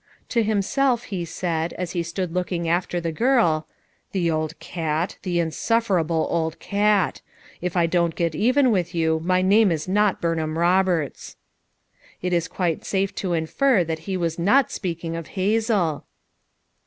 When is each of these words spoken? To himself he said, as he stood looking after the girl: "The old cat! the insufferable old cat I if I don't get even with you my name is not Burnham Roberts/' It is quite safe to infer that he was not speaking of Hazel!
To 0.29 0.41
himself 0.41 1.03
he 1.03 1.25
said, 1.25 1.73
as 1.73 1.91
he 1.91 2.01
stood 2.01 2.33
looking 2.33 2.67
after 2.67 2.99
the 2.99 3.11
girl: 3.11 3.67
"The 4.13 4.31
old 4.31 4.57
cat! 4.59 5.19
the 5.21 5.37
insufferable 5.39 6.25
old 6.31 6.57
cat 6.57 7.21
I 7.27 7.57
if 7.61 7.77
I 7.77 7.85
don't 7.85 8.15
get 8.15 8.33
even 8.33 8.71
with 8.71 8.95
you 8.95 9.19
my 9.23 9.43
name 9.43 9.71
is 9.71 9.87
not 9.87 10.19
Burnham 10.19 10.55
Roberts/' 10.57 11.35
It 12.19 12.33
is 12.33 12.47
quite 12.47 12.83
safe 12.83 13.13
to 13.17 13.33
infer 13.33 13.83
that 13.83 13.99
he 14.09 14.17
was 14.17 14.39
not 14.39 14.71
speaking 14.71 15.15
of 15.15 15.27
Hazel! 15.37 16.05